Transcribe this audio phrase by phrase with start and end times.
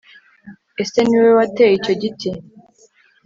[0.81, 2.29] ese niwowe wateye icyo giti